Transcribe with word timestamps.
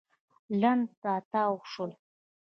لنډ 0.61 0.87
راتاو 1.05 1.53
شول. 1.71 1.91